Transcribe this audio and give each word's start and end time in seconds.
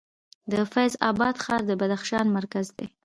د 0.51 0.53
فیض 0.71 0.93
اباد 1.09 1.35
ښار 1.43 1.61
د 1.65 1.71
بدخشان 1.81 2.25
مرکز 2.37 2.67
دی 2.77 2.87